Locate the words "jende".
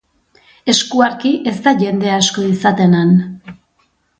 1.83-2.11